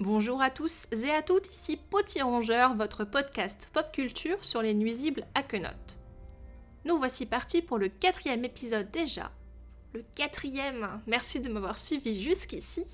[0.00, 4.72] Bonjour à tous et à toutes, ici Poti Rongeur, votre podcast pop culture sur les
[4.72, 5.98] nuisibles Haquenottes.
[6.86, 9.30] Nous voici partis pour le quatrième épisode déjà.
[9.92, 12.86] Le quatrième, merci de m'avoir suivi jusqu'ici.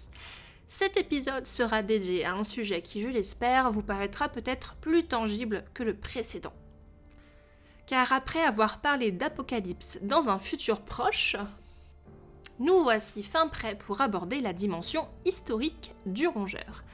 [0.67, 5.65] Cet épisode sera dédié à un sujet qui, je l'espère, vous paraîtra peut-être plus tangible
[5.75, 6.55] que le précédent.
[7.87, 11.37] Car après avoir parlé d'apocalypse dans un futur proche,
[12.59, 16.85] nous voici fin prêts pour aborder la dimension historique du rongeur.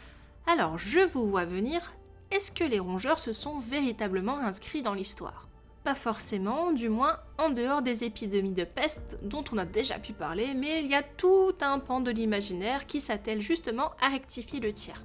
[0.46, 1.92] Alors je vous vois venir,
[2.30, 5.48] est-ce que les rongeurs se sont véritablement inscrits dans l'histoire?
[5.84, 10.12] Pas forcément, du moins en dehors des épidémies de peste dont on a déjà pu
[10.12, 14.60] parler, mais il y a tout un pan de l'imaginaire qui s'attelle justement à rectifier
[14.60, 15.02] le tir.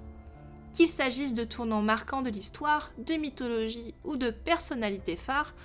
[0.74, 5.56] Qu'il s'agisse de tournants marquants de l'histoire, de mythologie ou de personnalités phares,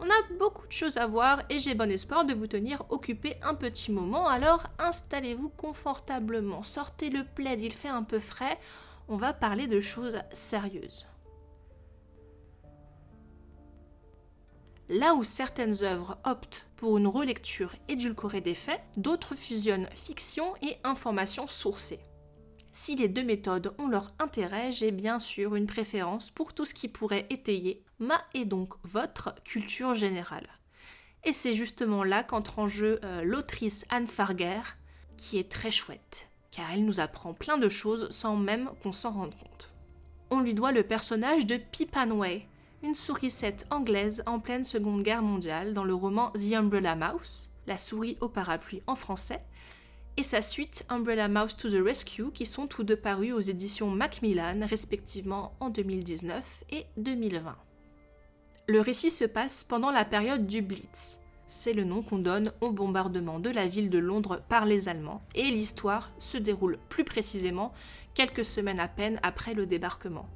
[0.00, 3.36] on a beaucoup de choses à voir et j'ai bon espoir de vous tenir occupé
[3.42, 8.58] un petit moment, alors installez-vous confortablement, sortez le plaid, il fait un peu frais,
[9.08, 11.06] on va parler de choses sérieuses.
[14.88, 20.78] Là où certaines œuvres optent pour une relecture édulcorée des faits, d'autres fusionnent fiction et
[20.82, 22.00] information sourcée.
[22.72, 26.74] Si les deux méthodes ont leur intérêt, j'ai bien sûr une préférence pour tout ce
[26.74, 30.48] qui pourrait étayer ma et donc votre culture générale.
[31.24, 34.62] Et c'est justement là qu'entre en jeu euh, l'autrice Anne Farguer,
[35.16, 39.10] qui est très chouette, car elle nous apprend plein de choses sans même qu'on s'en
[39.10, 39.72] rende compte.
[40.30, 42.46] On lui doit le personnage de Pip Way,
[42.82, 47.76] une sourisette anglaise en pleine Seconde Guerre mondiale dans le roman The Umbrella Mouse, la
[47.76, 49.42] souris au parapluie en français,
[50.16, 53.90] et sa suite Umbrella Mouse to the Rescue, qui sont tous deux parus aux éditions
[53.90, 57.56] Macmillan, respectivement en 2019 et 2020.
[58.68, 61.20] Le récit se passe pendant la période du Blitz.
[61.46, 65.22] C'est le nom qu'on donne au bombardement de la ville de Londres par les Allemands,
[65.34, 67.72] et l'histoire se déroule plus précisément
[68.14, 70.28] quelques semaines à peine après le débarquement.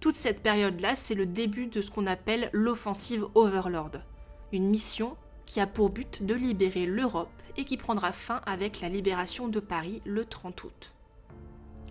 [0.00, 4.00] Toute cette période-là, c'est le début de ce qu'on appelle l'offensive Overlord,
[4.52, 5.16] une mission
[5.52, 9.60] qui a pour but de libérer l'Europe et qui prendra fin avec la libération de
[9.60, 10.94] Paris le 30 août.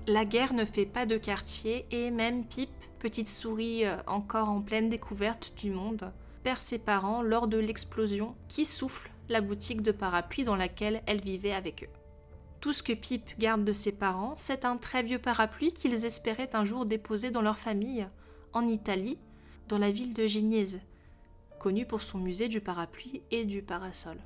[0.07, 4.61] La guerre ne fait pas de quartier et même Pip, petite souris euh, encore en
[4.61, 6.11] pleine découverte du monde,
[6.41, 11.22] perd ses parents lors de l'explosion qui souffle la boutique de parapluies dans laquelle elle
[11.22, 11.93] vivait avec eux.
[12.61, 16.55] Tout ce que Pip garde de ses parents, c'est un très vieux parapluie qu'ils espéraient
[16.55, 18.07] un jour déposer dans leur famille,
[18.53, 19.19] en Italie,
[19.67, 20.79] dans la ville de Gignese,
[21.61, 24.17] connu pour son musée du parapluie et du parasol.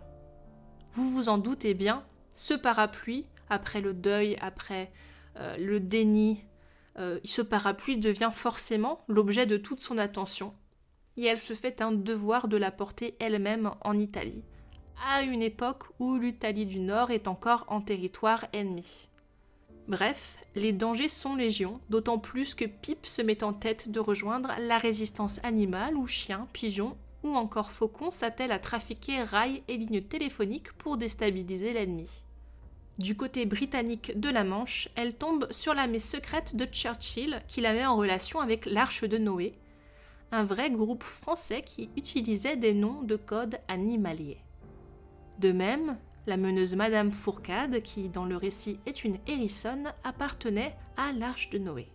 [0.93, 4.89] Vous vous en doutez bien, ce parapluie, après le deuil, après
[5.35, 6.45] euh, le déni,
[6.97, 10.53] euh, ce parapluie devient forcément l'objet de toute son attention.
[11.17, 14.45] Et elle se fait un devoir de la porter elle-même en Italie,
[15.05, 19.09] à une époque où l'Italie du Nord est encore en territoire ennemi.
[19.89, 24.53] Bref, les dangers sont légion, d'autant plus que Pip se met en tête de rejoindre
[24.57, 30.01] la résistance animale où chiens, pigeons ou encore faucons s'attellent à trafiquer rails et lignes
[30.01, 32.09] téléphoniques pour déstabiliser l'ennemi.
[32.97, 37.59] Du côté britannique de la Manche, elle tombe sur la main secrète de Churchill qui
[37.59, 39.53] la met en relation avec l'Arche de Noé,
[40.31, 44.39] un vrai groupe français qui utilisait des noms de code animaliers.
[45.39, 45.97] De même,
[46.27, 51.57] la meneuse Madame Fourcade, qui dans le récit est une hérissonne, appartenait à l'Arche de
[51.57, 51.87] Noé.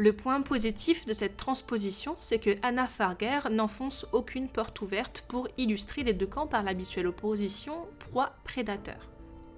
[0.00, 5.48] Le point positif de cette transposition, c'est que Anna Farger n'enfonce aucune porte ouverte pour
[5.58, 9.08] illustrer les deux camps par l'habituelle opposition proie-prédateur.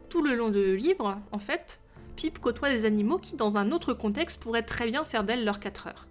[0.09, 1.79] Tout le long du livre, en fait,
[2.17, 5.61] Pip côtoie des animaux qui, dans un autre contexte, pourraient très bien faire d'elle leurs
[5.61, 6.07] 4 heures.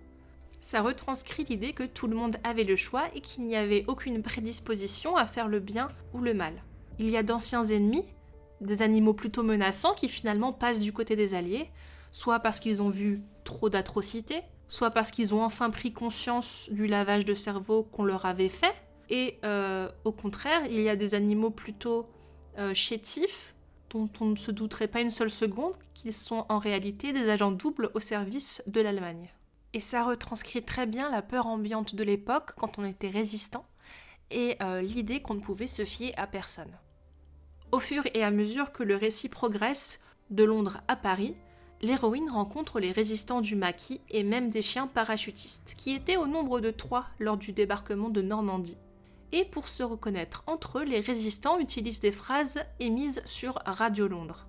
[0.61, 4.21] Ça retranscrit l'idée que tout le monde avait le choix et qu'il n'y avait aucune
[4.21, 6.53] prédisposition à faire le bien ou le mal.
[6.99, 8.05] Il y a d'anciens ennemis,
[8.61, 11.71] des animaux plutôt menaçants qui finalement passent du côté des alliés,
[12.11, 16.87] soit parce qu'ils ont vu trop d'atrocités, soit parce qu'ils ont enfin pris conscience du
[16.87, 18.75] lavage de cerveau qu'on leur avait fait,
[19.09, 22.07] et euh, au contraire, il y a des animaux plutôt
[22.57, 23.55] euh, chétifs,
[23.89, 27.51] dont on ne se douterait pas une seule seconde qu'ils sont en réalité des agents
[27.51, 29.29] doubles au service de l'Allemagne.
[29.73, 33.65] Et ça retranscrit très bien la peur ambiante de l'époque quand on était résistant,
[34.31, 36.71] et euh, l'idée qu'on ne pouvait se fier à personne.
[37.71, 39.99] Au fur et à mesure que le récit progresse
[40.29, 41.35] de Londres à Paris,
[41.81, 46.59] l'héroïne rencontre les résistants du maquis et même des chiens parachutistes, qui étaient au nombre
[46.59, 48.77] de trois lors du débarquement de Normandie.
[49.31, 54.47] Et pour se reconnaître entre eux, les résistants utilisent des phrases émises sur Radio Londres.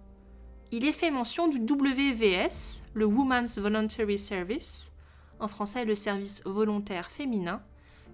[0.72, 4.92] Il est fait mention du WVS, le Women's Voluntary Service,
[5.38, 7.62] en français le service volontaire féminin,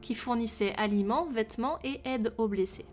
[0.00, 2.86] qui fournissait aliments, vêtements et aide aux blessés.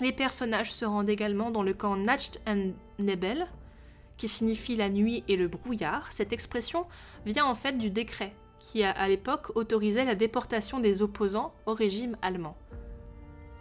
[0.00, 3.46] Les personnages se rendent également dans le camp Nacht and Nebel,
[4.28, 6.86] signifie la nuit et le brouillard, cette expression
[7.26, 12.16] vient en fait du décret qui à l'époque autorisait la déportation des opposants au régime
[12.22, 12.56] allemand.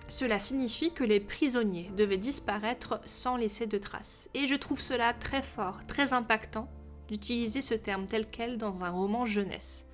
[0.07, 4.29] Cela signifie que les prisonniers devaient disparaître sans laisser de traces.
[4.33, 6.69] Et je trouve cela très fort, très impactant
[7.07, 9.87] d'utiliser ce terme tel quel dans un roman jeunesse.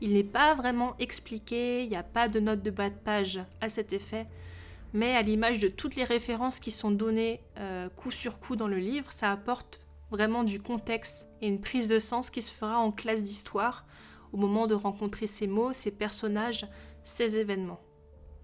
[0.00, 3.40] Il n'est pas vraiment expliqué, il n'y a pas de note de bas de page
[3.60, 4.26] à cet effet,
[4.92, 8.68] mais à l'image de toutes les références qui sont données euh, coup sur coup dans
[8.68, 9.81] le livre, ça apporte
[10.12, 13.86] vraiment du contexte et une prise de sens qui se fera en classe d'histoire
[14.32, 16.66] au moment de rencontrer ces mots, ces personnages,
[17.02, 17.80] ces événements.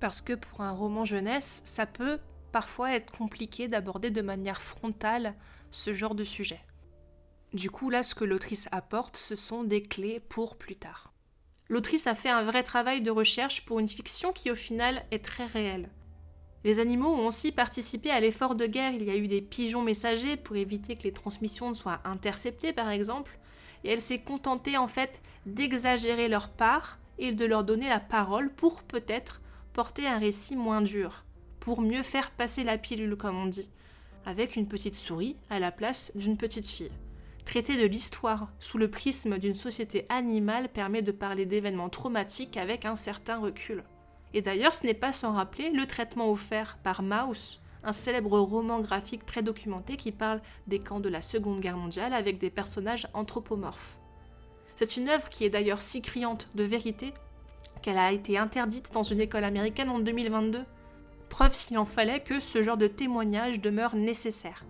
[0.01, 2.19] Parce que pour un roman jeunesse, ça peut
[2.53, 5.35] parfois être compliqué d'aborder de manière frontale
[5.71, 6.61] ce genre de sujet.
[7.53, 11.13] Du coup, là, ce que l'autrice apporte, ce sont des clés pour plus tard.
[11.69, 15.23] L'autrice a fait un vrai travail de recherche pour une fiction qui, au final, est
[15.23, 15.91] très réelle.
[16.65, 18.93] Les animaux ont aussi participé à l'effort de guerre.
[18.93, 22.73] Il y a eu des pigeons messagers pour éviter que les transmissions ne soient interceptées,
[22.73, 23.39] par exemple.
[23.85, 28.53] Et elle s'est contentée, en fait, d'exagérer leur part et de leur donner la parole
[28.53, 29.41] pour peut-être
[29.73, 31.25] porter un récit moins dur,
[31.61, 33.71] pour mieux faire passer la pilule, comme on dit,
[34.27, 36.91] avec une petite souris à la place d'une petite fille.
[37.45, 42.85] Traiter de l'histoire sous le prisme d'une société animale permet de parler d'événements traumatiques avec
[42.85, 43.85] un certain recul.
[44.35, 48.81] Et d'ailleurs, ce n'est pas sans rappeler le traitement offert par Maus, un célèbre roman
[48.81, 53.09] graphique très documenté qui parle des camps de la Seconde Guerre mondiale avec des personnages
[53.15, 53.99] anthropomorphes.
[54.77, 57.13] C'est une œuvre qui est d'ailleurs si criante de vérité
[57.83, 60.65] qu'elle a été interdite dans une école américaine en 2022.
[61.29, 64.65] Preuve s'il en fallait que ce genre de témoignage demeure nécessaire.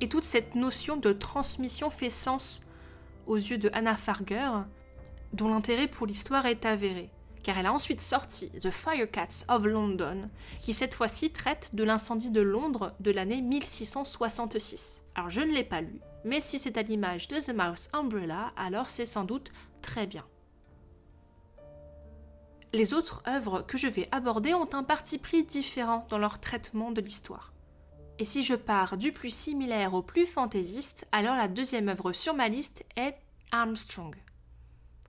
[0.00, 2.64] Et toute cette notion de transmission fait sens
[3.26, 4.50] aux yeux de Anna Farger,
[5.32, 7.10] dont l'intérêt pour l'histoire est avéré,
[7.42, 10.28] car elle a ensuite sorti The Firecats of London,
[10.60, 15.02] qui cette fois-ci traite de l'incendie de Londres de l'année 1666.
[15.14, 18.52] Alors je ne l'ai pas lu, mais si c'est à l'image de The Mouse Umbrella,
[18.56, 20.24] alors c'est sans doute très bien.
[22.72, 26.90] Les autres œuvres que je vais aborder ont un parti pris différent dans leur traitement
[26.90, 27.52] de l'histoire.
[28.18, 32.34] Et si je pars du plus similaire au plus fantaisiste, alors la deuxième œuvre sur
[32.34, 33.16] ma liste est
[33.50, 34.16] Armstrong.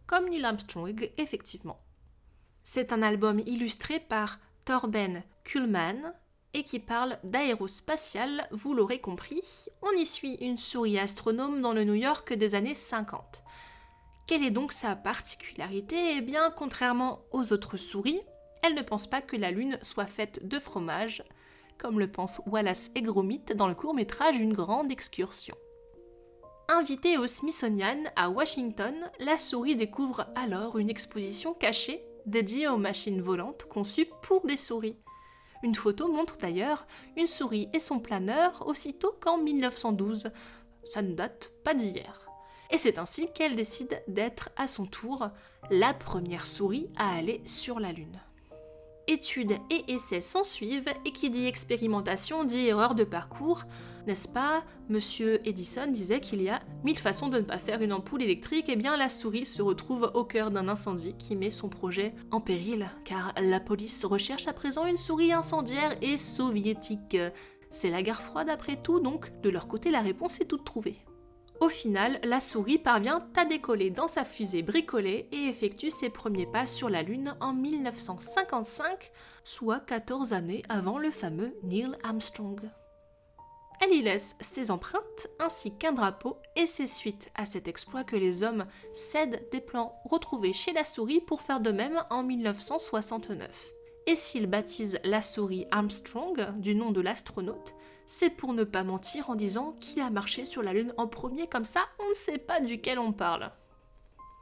[0.05, 1.79] Comme Neil Armstrong, effectivement.
[2.63, 6.13] C'est un album illustré par Torben Kuhlmann
[6.53, 9.41] et qui parle d'aérospatial, vous l'aurez compris.
[9.81, 13.43] On y suit une souris astronome dans le New York des années 50.
[14.27, 16.15] Quelle est donc sa particularité?
[16.15, 18.21] Eh bien, contrairement aux autres souris,
[18.61, 21.23] elle ne pense pas que la Lune soit faite de fromage,
[21.77, 25.57] comme le pense Wallace et Gromit dans le court métrage Une grande excursion.
[26.69, 33.21] Invitée au Smithsonian à Washington, la souris découvre alors une exposition cachée dédiée aux machines
[33.21, 34.97] volantes conçues pour des souris.
[35.63, 36.85] Une photo montre d'ailleurs
[37.15, 40.31] une souris et son planeur aussitôt qu'en 1912.
[40.83, 42.27] Ça ne date pas d'hier.
[42.69, 45.29] Et c'est ainsi qu'elle décide d'être à son tour
[45.69, 48.19] la première souris à aller sur la Lune
[49.07, 53.63] études et essais s'ensuivent, et qui dit expérimentation dit erreur de parcours,
[54.07, 54.63] n'est-ce pas?
[54.89, 58.69] Monsieur Edison disait qu'il y a mille façons de ne pas faire une ampoule électrique,
[58.69, 62.41] et bien la souris se retrouve au cœur d'un incendie qui met son projet en
[62.41, 67.17] péril, car la police recherche à présent une souris incendiaire et soviétique.
[67.69, 70.97] C'est la guerre froide après tout, donc de leur côté la réponse est toute trouvée.
[71.63, 76.45] Au final, la souris parvient à décoller dans sa fusée bricolée et effectue ses premiers
[76.45, 79.13] pas sur la Lune en 1955,
[79.45, 82.59] soit 14 années avant le fameux Neil Armstrong.
[83.79, 88.17] Elle y laisse ses empreintes ainsi qu'un drapeau et c'est suite à cet exploit que
[88.17, 93.71] les hommes cèdent des plans retrouvés chez la souris pour faire de même en 1969.
[94.05, 97.73] Et s'ils baptisent la souris Armstrong du nom de l'astronaute,
[98.07, 101.47] c'est pour ne pas mentir en disant qu'il a marché sur la Lune en premier,
[101.47, 103.51] comme ça on ne sait pas duquel on parle.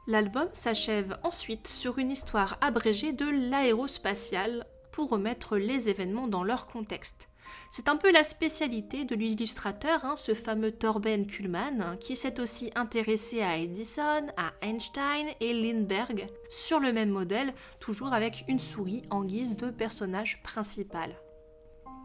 [0.06, 6.66] L'album s'achève ensuite sur une histoire abrégée de l'aérospatiale pour remettre les événements dans leur
[6.66, 7.28] contexte.
[7.70, 12.70] C'est un peu la spécialité de l'illustrateur, hein, ce fameux Torben Kuhlmann, qui s'est aussi
[12.74, 19.02] intéressé à Edison, à Einstein et Lindbergh, sur le même modèle, toujours avec une souris
[19.10, 21.14] en guise de personnage principal.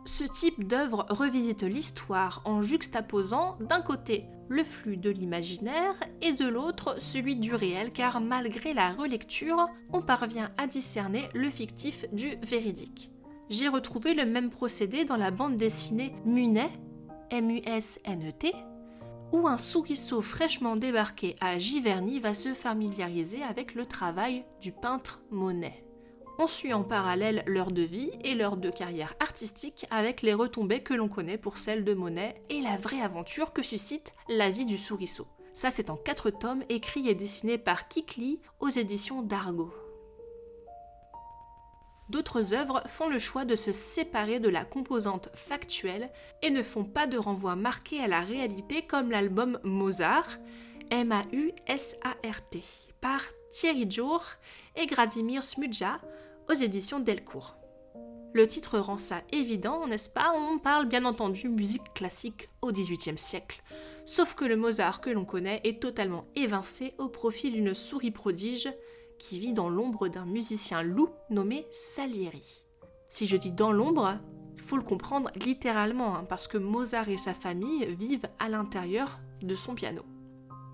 [0.07, 6.47] Ce type d'œuvre revisite l'histoire en juxtaposant d'un côté le flux de l'imaginaire et de
[6.47, 12.37] l'autre celui du réel car malgré la relecture, on parvient à discerner le fictif du
[12.41, 13.11] véridique.
[13.49, 16.71] J'ai retrouvé le même procédé dans la bande dessinée Munet,
[17.29, 18.53] M-U-S-N-E-T,
[19.33, 25.19] où un souriceau fraîchement débarqué à Giverny va se familiariser avec le travail du peintre
[25.31, 25.87] Monet.
[26.39, 30.84] On suit en parallèle leur de vie et leur de carrière artistique avec les retombées
[30.84, 34.65] que l'on connaît pour celle de Monet et la vraie aventure que suscite la vie
[34.65, 35.25] du souriceau.
[35.53, 39.74] Ça c'est en quatre tomes écrits et dessinés par Kikli aux éditions d'Argo.
[42.10, 46.12] D'autres œuvres font le choix de se séparer de la composante factuelle
[46.44, 50.38] et ne font pas de renvoi marqué à la réalité comme l'album Mozart,
[50.91, 52.63] M-A-U-S-A-R-T,
[53.01, 54.24] par Thierry Jour
[54.75, 56.00] et Grazimir Smudja
[56.50, 57.58] aux éditions Delcourt.
[58.34, 60.32] Le titre rend ça évident, n'est-ce pas?
[60.36, 63.63] On parle bien entendu musique classique au XVIIIe siècle.
[64.06, 68.70] Sauf que le Mozart que l'on connaît est totalement évincé au profit d'une souris prodige
[69.18, 72.63] qui vit dans l'ombre d'un musicien loup nommé Salieri.
[73.10, 74.20] Si je dis dans l'ombre,
[74.56, 79.20] il faut le comprendre littéralement, hein, parce que Mozart et sa famille vivent à l'intérieur
[79.42, 80.04] de son piano.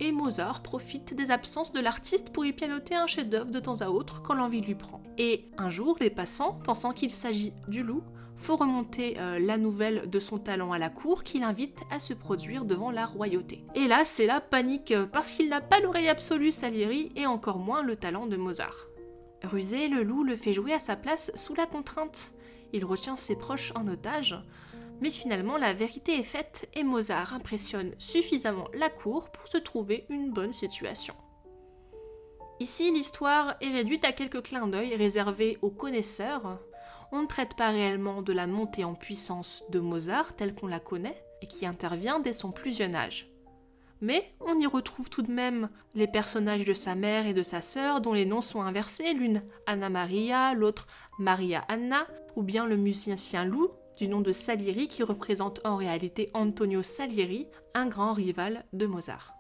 [0.03, 3.88] Et Mozart profite des absences de l'artiste pour y pianoter un chef-d'œuvre de temps à
[3.88, 5.01] autre quand l'envie lui prend.
[5.17, 8.03] Et un jour, les passants, pensant qu'il s'agit du loup,
[8.36, 12.13] faut remonter euh, la nouvelle de son talent à la cour qui l'invite à se
[12.13, 13.63] produire devant la royauté.
[13.75, 17.60] Et là, c'est la panique euh, parce qu'il n'a pas l'oreille absolue Salieri et encore
[17.60, 18.75] moins le talent de Mozart.
[19.41, 22.33] Rusé, le loup le fait jouer à sa place sous la contrainte.
[22.74, 24.36] Il retient ses proches en otage,
[25.01, 30.05] mais finalement la vérité est faite et Mozart impressionne suffisamment la cour pour se trouver
[30.09, 31.15] une bonne situation.
[32.59, 36.59] Ici, l'histoire est réduite à quelques clins d'œil réservés aux connaisseurs,
[37.15, 40.79] on ne traite pas réellement de la montée en puissance de Mozart telle qu'on la
[40.79, 43.29] connaît et qui intervient dès son plus jeune âge.
[44.01, 47.62] Mais on y retrouve tout de même les personnages de sa mère et de sa
[47.62, 50.88] sœur dont les noms sont inversés, l'une Anna Maria, l'autre
[51.19, 56.29] Maria Anna, ou bien le musicien Lou du nom de Salieri qui représente en réalité
[56.33, 59.33] Antonio Salieri, un grand rival de Mozart.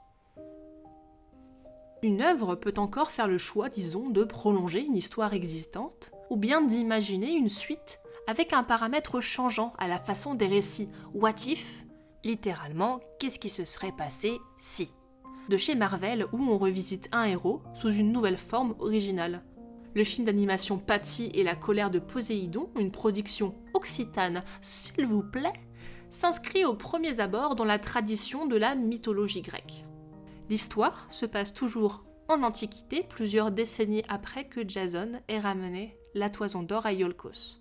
[2.03, 6.61] Une œuvre peut encore faire le choix, disons, de prolonger une histoire existante, ou bien
[6.61, 11.85] d'imaginer une suite avec un paramètre changeant à la façon des récits what if,
[12.23, 14.89] littéralement qu'est-ce qui se serait passé si?
[15.49, 19.43] De chez Marvel où on revisite un héros sous une nouvelle forme originale.
[19.93, 25.53] Le film d'animation Patty et la colère de Poséidon, une production occitane, s'il vous plaît,
[26.09, 29.83] s'inscrit aux premiers abords dans la tradition de la mythologie grecque.
[30.49, 36.63] L'histoire se passe toujours en Antiquité, plusieurs décennies après que Jason ait ramené la toison
[36.63, 37.59] d'or à Iolcos.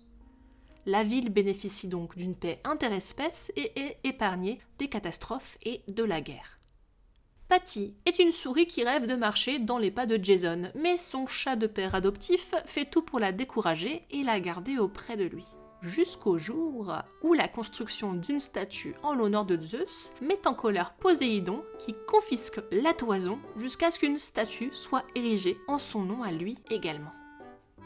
[0.85, 6.21] La ville bénéficie donc d'une paix interespèces et est épargnée des catastrophes et de la
[6.21, 6.59] guerre.
[7.49, 11.27] Patty est une souris qui rêve de marcher dans les pas de Jason, mais son
[11.27, 15.45] chat de père adoptif fait tout pour la décourager et la garder auprès de lui.
[15.83, 21.61] Jusqu'au jour où la construction d'une statue en l'honneur de Zeus met en colère Poséidon
[21.77, 26.57] qui confisque la toison jusqu'à ce qu'une statue soit érigée en son nom à lui
[26.71, 27.11] également.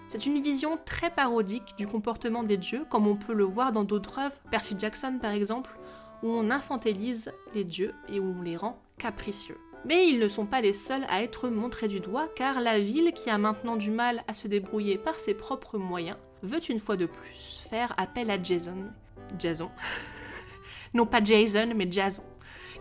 [0.08, 3.84] C'est une vision très parodique du comportement des dieux, comme on peut le voir dans
[3.84, 5.76] d'autres œuvres, Percy Jackson par exemple,
[6.22, 9.58] où on infantélise les dieux et où on les rend capricieux.
[9.86, 13.12] Mais ils ne sont pas les seuls à être montrés du doigt, car la ville,
[13.14, 16.98] qui a maintenant du mal à se débrouiller par ses propres moyens, veut une fois
[16.98, 18.92] de plus faire appel à Jason.
[19.38, 19.70] Jason.
[20.94, 22.24] non pas Jason, mais Jason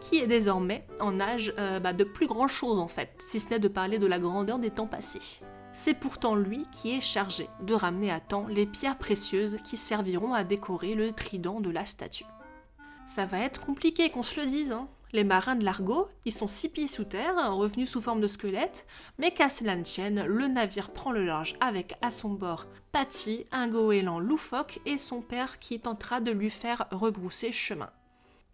[0.00, 3.50] qui est désormais en âge euh, bah, de plus grand chose en fait, si ce
[3.50, 5.40] n'est de parler de la grandeur des temps passés.
[5.72, 10.32] C'est pourtant lui qui est chargé de ramener à temps les pierres précieuses qui serviront
[10.32, 12.24] à décorer le trident de la statue.
[13.06, 14.88] Ça va être compliqué qu'on se le dise, hein.
[15.12, 18.86] Les marins de l'Argo, ils sont six pieds sous terre, revenus sous forme de squelette,
[19.18, 24.18] mais qu'à cela le navire prend le large avec à son bord Patty, un goéland
[24.18, 27.90] loufoque et son père qui tentera de lui faire rebrousser chemin.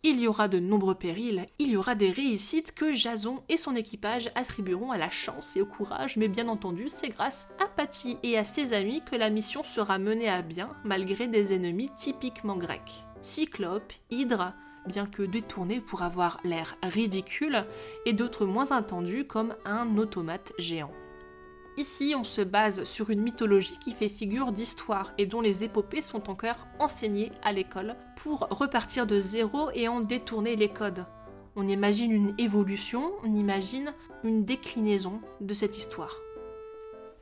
[0.04, 3.76] Il y aura de nombreux périls, il y aura des réussites que Jason et son
[3.76, 8.18] équipage attribueront à la chance et au courage, mais bien entendu, c'est grâce à Patty
[8.24, 12.56] et à ses amis que la mission sera menée à bien malgré des ennemis typiquement
[12.56, 13.04] grecs.
[13.22, 14.54] Cyclope, Hydre,
[14.86, 17.64] bien que détournés pour avoir l'air ridicule,
[18.06, 20.92] et d'autres moins attendus comme un automate géant.
[21.78, 26.02] Ici, on se base sur une mythologie qui fait figure d'histoire et dont les épopées
[26.02, 31.06] sont encore enseignées à l'école pour repartir de zéro et en détourner les codes.
[31.56, 36.14] On imagine une évolution, on imagine une déclinaison de cette histoire.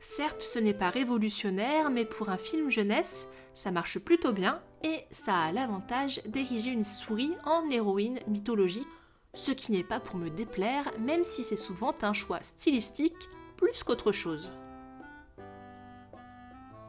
[0.03, 5.05] Certes, ce n'est pas révolutionnaire, mais pour un film jeunesse, ça marche plutôt bien et
[5.11, 8.87] ça a l'avantage d'ériger une souris en héroïne mythologique,
[9.35, 13.83] ce qui n'est pas pour me déplaire, même si c'est souvent un choix stylistique plus
[13.83, 14.51] qu'autre chose.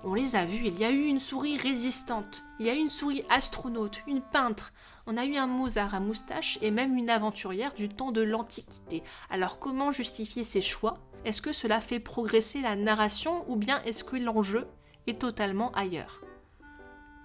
[0.05, 2.79] On les a vus, il y a eu une souris résistante, il y a eu
[2.79, 4.73] une souris astronaute, une peintre,
[5.07, 9.03] on a eu un Mozart à moustache et même une aventurière du temps de l'Antiquité.
[9.29, 10.99] Alors comment justifier ces choix?
[11.25, 14.67] Est-ce que cela fait progresser la narration ou bien est-ce que l'enjeu
[15.07, 16.21] est totalement ailleurs?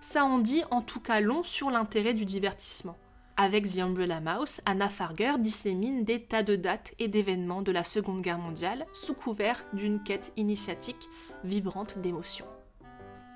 [0.01, 2.97] Ça en dit en tout cas long sur l'intérêt du divertissement.
[3.37, 7.83] Avec The Umbrella Mouse, Anna Farger dissémine des tas de dates et d'événements de la
[7.83, 11.07] Seconde Guerre mondiale sous couvert d'une quête initiatique
[11.43, 12.47] vibrante d'émotions.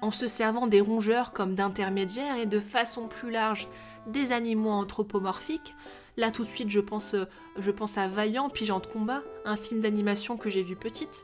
[0.02, 3.68] En se servant des rongeurs comme d'intermédiaires et de façon plus large
[4.08, 5.76] des animaux anthropomorphiques,
[6.18, 7.16] là tout de suite je pense,
[7.58, 11.24] je pense à Vaillant, Pigeon de combat, un film d'animation que j'ai vu petite,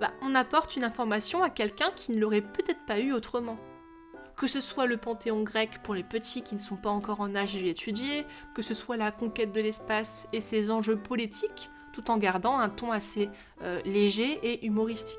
[0.00, 3.58] bah, on apporte une information à quelqu'un qui ne l'aurait peut-être pas eu autrement.
[4.36, 7.34] Que ce soit le panthéon grec pour les petits qui ne sont pas encore en
[7.34, 12.10] âge de l'étudier, que ce soit la conquête de l'espace et ses enjeux politiques, tout
[12.10, 13.28] en gardant un ton assez
[13.62, 15.18] euh, léger et humoristique.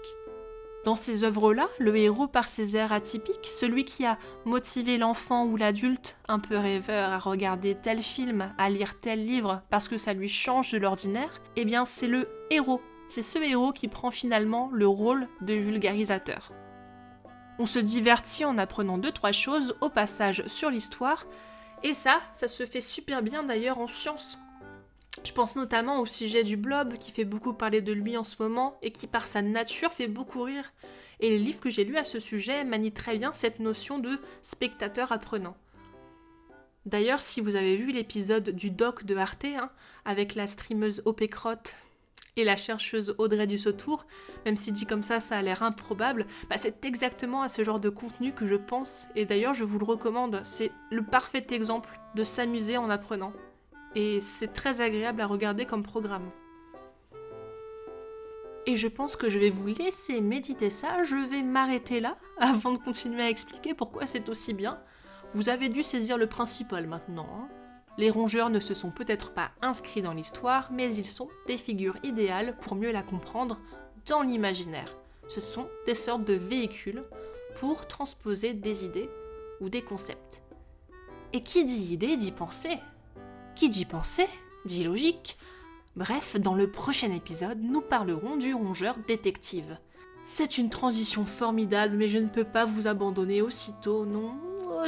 [0.83, 5.55] Dans ces œuvres-là, le héros par ses airs atypiques, celui qui a motivé l'enfant ou
[5.55, 10.13] l'adulte un peu rêveur à regarder tel film, à lire tel livre parce que ça
[10.13, 12.81] lui change de l'ordinaire, eh bien c'est le héros.
[13.07, 16.51] C'est ce héros qui prend finalement le rôle de vulgarisateur.
[17.59, 21.27] On se divertit en apprenant deux trois choses au passage sur l'histoire,
[21.83, 24.39] et ça, ça se fait super bien d'ailleurs en sciences.
[25.23, 28.41] Je pense notamment au sujet du blob qui fait beaucoup parler de lui en ce
[28.41, 30.73] moment et qui par sa nature fait beaucoup rire.
[31.19, 34.19] Et les livres que j'ai lus à ce sujet manient très bien cette notion de
[34.41, 35.55] spectateur apprenant.
[36.87, 39.69] D'ailleurs, si vous avez vu l'épisode du doc de Arte, hein,
[40.03, 41.75] avec la streameuse Opécrotte
[42.37, 44.07] et la chercheuse Audrey Dussautour,
[44.45, 47.79] même si dit comme ça, ça a l'air improbable, bah c'est exactement à ce genre
[47.79, 51.99] de contenu que je pense, et d'ailleurs je vous le recommande, c'est le parfait exemple
[52.15, 53.33] de s'amuser en apprenant.
[53.95, 56.29] Et c'est très agréable à regarder comme programme.
[58.65, 62.71] Et je pense que je vais vous laisser méditer ça, je vais m'arrêter là avant
[62.71, 64.79] de continuer à expliquer pourquoi c'est aussi bien.
[65.33, 67.27] Vous avez dû saisir le principal maintenant.
[67.33, 67.47] Hein
[67.97, 71.97] les rongeurs ne se sont peut-être pas inscrits dans l'histoire, mais ils sont des figures
[72.03, 73.59] idéales pour mieux la comprendre
[74.07, 74.97] dans l'imaginaire.
[75.27, 77.03] Ce sont des sortes de véhicules
[77.55, 79.09] pour transposer des idées
[79.59, 80.41] ou des concepts.
[81.33, 82.79] Et qui dit idée dit pensée.
[83.55, 84.27] Qui dit pensée
[84.65, 85.37] dit logique.
[85.95, 89.77] Bref, dans le prochain épisode, nous parlerons du rongeur détective.
[90.23, 94.35] C'est une transition formidable, mais je ne peux pas vous abandonner aussitôt, non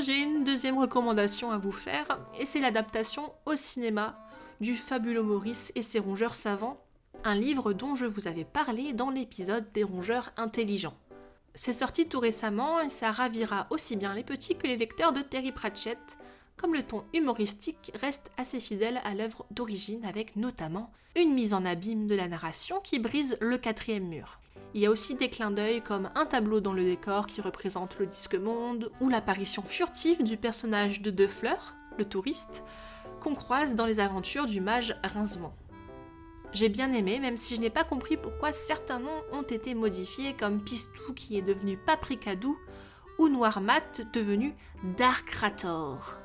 [0.02, 4.18] j'ai une deuxième recommandation à vous faire, et c'est l'adaptation au cinéma
[4.60, 6.84] du fabuleux Maurice et ses rongeurs savants,
[7.24, 10.98] un livre dont je vous avais parlé dans l'épisode des rongeurs intelligents.
[11.54, 15.22] C'est sorti tout récemment et ça ravira aussi bien les petits que les lecteurs de
[15.22, 16.18] Terry Pratchett,
[16.58, 21.66] comme le ton humoristique reste assez fidèle à l'œuvre d'origine avec notamment une mise en
[21.66, 24.40] abîme de la narration qui brise le quatrième mur.
[24.74, 28.00] Il y a aussi des clins d'œil comme un tableau dans le décor qui représente
[28.00, 32.64] le disque monde, ou l'apparition furtive du personnage de Deux Fleurs, le touriste,
[33.20, 35.54] qu'on croise dans les aventures du mage Rincement.
[36.54, 40.34] J'ai bien aimé, même si je n'ai pas compris pourquoi certains noms ont été modifiés,
[40.34, 42.58] comme Pistou qui est devenu Paprikadou,
[43.20, 44.56] ou Noir Mat devenu
[44.98, 46.23] Dark Rator.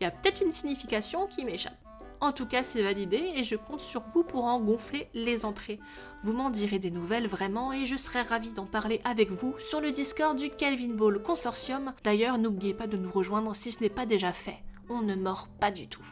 [0.00, 1.74] Il y a peut-être une signification qui m'échappe.
[2.20, 5.78] En tout cas, c'est validé et je compte sur vous pour en gonfler les entrées.
[6.22, 9.80] Vous m'en direz des nouvelles vraiment et je serai ravie d'en parler avec vous sur
[9.80, 11.92] le Discord du Calvin Ball Consortium.
[12.02, 14.62] D'ailleurs, n'oubliez pas de nous rejoindre si ce n'est pas déjà fait.
[14.88, 16.06] On ne mord pas du tout.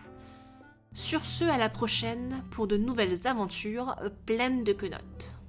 [0.94, 5.41] Sur ce, à la prochaine pour de nouvelles aventures pleines de quenottes.